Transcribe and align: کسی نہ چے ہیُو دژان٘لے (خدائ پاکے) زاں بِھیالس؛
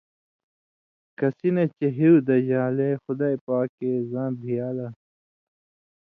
کسی 1.17 1.49
نہ 1.55 1.63
چے 1.75 1.87
ہیُو 1.97 2.13
دژان٘لے 2.27 2.89
(خدائ 3.03 3.35
پاکے) 3.45 3.91
زاں 4.11 4.29
بِھیالس؛ 4.41 4.89